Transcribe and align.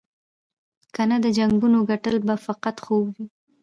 کنه 0.95 1.17
د 1.23 1.27
جنګونو 1.37 1.79
ګټل 1.89 2.15
به 2.25 2.35
فقط 2.45 2.75
خوب 2.85 3.05
وي. 3.15 3.25